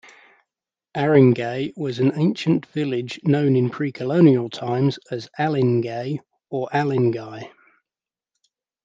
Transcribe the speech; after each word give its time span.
Aringay 0.97 1.73
was 1.77 1.99
an 1.99 2.13
ancient 2.19 2.65
village 2.65 3.19
known 3.23 3.55
in 3.55 3.69
pre-colonial 3.69 4.49
times 4.49 4.97
as 5.11 5.29
"Alingay" 5.37 6.17
or 6.49 6.67
"Alinguey". 6.73 7.51